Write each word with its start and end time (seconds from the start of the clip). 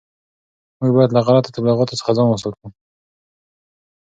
موږ 0.79 0.91
باید 0.95 1.11
له 1.15 1.21
غلطو 1.27 1.53
تبلیغاتو 1.55 1.97
څخه 1.99 2.11
ځان 2.17 2.27
وساتو. 2.29 2.65